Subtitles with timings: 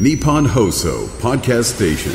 [0.00, 2.12] Nippon Hoso Podcast Station.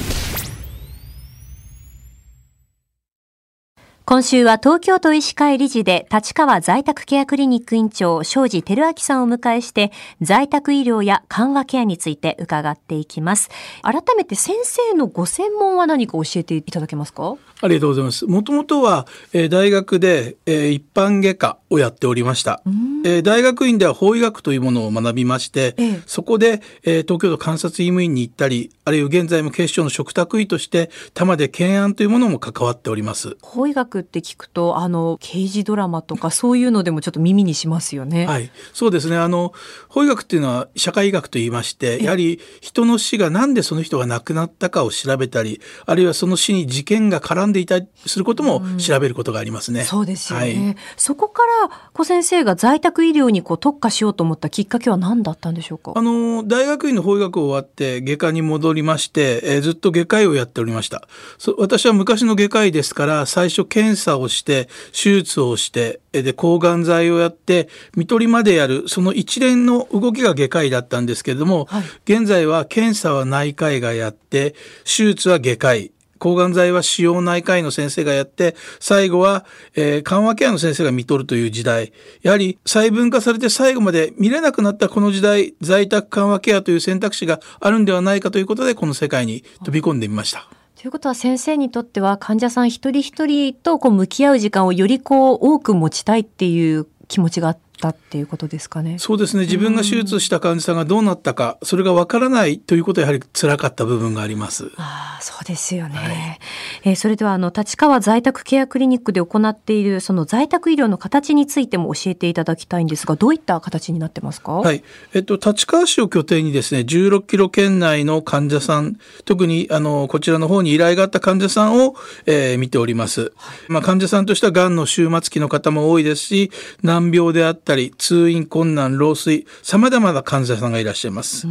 [4.04, 9.92] 今週は東京都医師会理事で立川在宅ケアクリニック院長庄司照明さんをお迎えして
[10.22, 13.50] 在宅医療や緩和ケアについて伺っていきます。
[13.84, 17.36] 改めて先生のご専門は何か教えていただけますか？
[17.62, 18.26] ありがとうございます。
[18.26, 22.64] もともとは、えー大学で、えー一般外科をやっておりました。
[23.08, 33.38] えー大学院では法医学というものを学びまして、ええそこで、えー東京都監察医務院に行ったり、あるいは現在も警視庁の嘱託医として多摩で検案というものも関わっております。
[33.42, 38.28] 法医学って聞くとあの刑事ドラマとかそういうのでもちょっと耳にしますよね。
[38.28, 39.18] はい、そうですね。
[39.18, 39.54] あの
[39.88, 49.84] 法医学っていうのは社会医学と言いまして、やはり人の死がなんでその人が亡くなったかを調べたり、あるいはその死に事件が絡んでいたりすることも調べることがありますね。
[49.84, 55.94] そうですよね、はいそこから小先生が在宅医療にこう特化しようと思ったきっかけは何だったんでしょうか？
[55.96, 61.08] あの大学院の法医学を終わって外科に戻りまして、えーずっと外科医をやっておりました。
[61.38, 71.84] そ私は昔の外科医ですから最初検査をして手術をしてえーで抗がん剤をやって看取りまでやるその一連の動きが外科医だったんですけれども、はい。
[72.06, 90.48] 現在は検査は内科医がやって手術は外科医抗がん剤は腫瘍内科医の先生がやって最後は、えー緩和ケアの先生が見とるという時代やはり細分化されて最後まで見れなくなったこの時代在宅緩和ケアという選択肢があるんではないかということでこの世界に飛び込んでみました。
[90.76, 99.00] ということは先生にとっては患者さん一人一人とこう向き合う時間をよりこう多く持ちたいっていう気持ちがあったっていうことですかね。
[99.00, 104.72] そうですね自分が手術した患者さんがどうなったかそれがわからないということはやはり辛かった部分があります。
[104.78, 106.40] ああ、そうですよね。
[106.88, 114.54] えーそれでは、あの、立川在宅ケアクリニックで行っている、その在宅医療の形についても教えていただきたいんですが、どういった形になってますか？
[114.54, 114.84] はい。
[115.14, 123.34] えっと、立川市を拠点にですね、16キロ圏内の患者さん、特に、あの、こちらの方に依頼があった患者さんを、えー見ております。
[123.68, 126.52] まあ、患者さんとしては、癌の終末期の方も多いですし、
[126.84, 131.48] 難病であったり、通院困難、老衰、様々な患者さんがいらっしゃいます。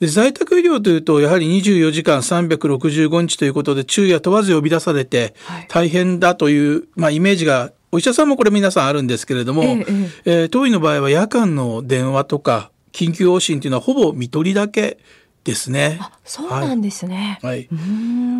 [0.00, 9.84] で在宅医療というと、やはり24時間365日ということで、昼夜問わず呼び出されてはい、大変だという、まあ、イメージが、お医者さんもこれ皆さんあるんですけれども、えええ
[10.24, 10.44] え。
[10.44, 14.98] ー当院の場合は夜間の電話とか緊急往診というのはほぼ見取りだけ
[15.44, 15.98] ですね。
[16.00, 17.38] あ、そうなんですね。
[17.42, 17.76] はい、うー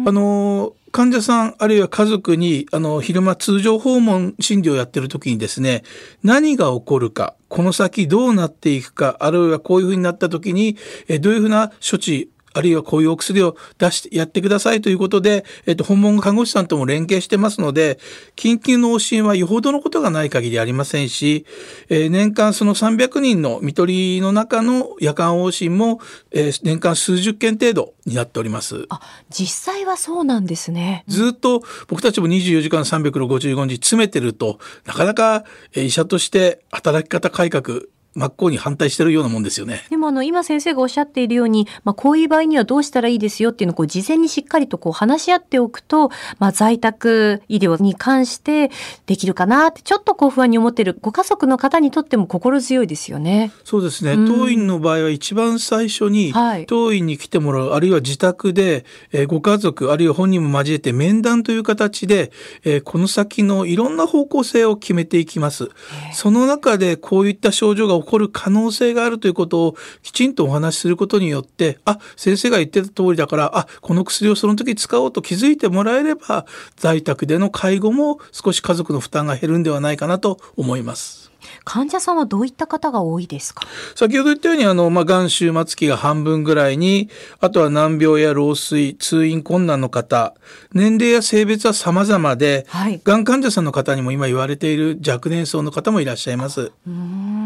[0.05, 0.09] ん。
[0.09, 5.83] あのー患者さんあるいは家族にあの昼間通常訪問診療をやってる時にですね
[6.23, 10.77] 何が起こるかこの先どうなっていくかあるいはこういうふうになった時に
[11.09, 17.99] えどういうふうな処置あるいはこういうお薬を出してやってくださいということで、えっと、訪問看護師さんとも連携してますので、
[18.37, 21.45] 緊急の往診はよほどのことがない限りありませんし、
[21.89, 26.01] えー年間その300人の看取りの中の夜間往診も、
[26.31, 28.87] えー年間数十件程度になっております。
[28.89, 29.01] あ、
[29.31, 31.05] 実際はそうなんですね。
[31.09, 35.45] ずっと僕たちも24時間365日詰めてるとなかなか
[35.75, 37.83] えー医者として働き方改革
[38.15, 39.85] 真っ向に反対してるようなもんですよね。
[39.91, 48.71] でもあの今先生がおっしゃっているように、まあ、こういう場合にはどうしたらいいですよっていうのをこう事前にしっかりとこう話し合っておくと、まあ、在宅医療に関して
[49.07, 53.53] できるかなってちょっとこう不安に思っているご家族の方にとっても心強いですよね。
[53.65, 62.33] そうですね、うん当院の場合は一番最初にはい当院に来てもらう、あるいは自宅で、えーご家族あるいは本人も交えて面談という形で、
[62.63, 65.71] えーこの先のいろんな方向性を決めていきます。
[66.13, 81.25] その中でこういった症状が起こる可能性があるということをきちんとお話しすることによってあ先生が言ってた通りだからあこの薬をその時使おうと気づいてもらえれば在宅での介護も少し家族の負担が減るんではないかなと思います。
[81.65, 83.67] 患者さんはどういった方が多いですか？
[83.95, 90.35] 先ほど言ったように、あの、まあ、がん終末期が半分ぐらいに、あとは難病や老衰、通院困難の方、
[90.73, 96.61] 年齢や性別は様々で、はいがん患者さんの方にも今言われている若年層の方もいらっしゃいます。
[96.63, 97.44] うーん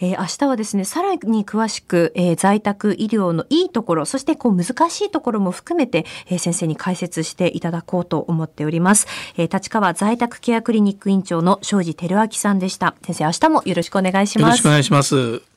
[0.00, 9.06] えー明日はですね、さらに詳しく、えー在宅医療のいいところ、そしてこう難しいところも含めて、えー先生に解説していただこうと思っております。
[9.36, 12.94] えー立川在宅ケアクリニック院長の庄司照明さんでした。
[13.04, 14.70] 先生、明日もよろしくお願いしますよろしくお。
[14.70, 15.55] 願いします。